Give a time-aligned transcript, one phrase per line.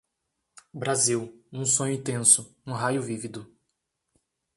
[0.73, 3.45] Brasil, um sonho intenso, um raio vívido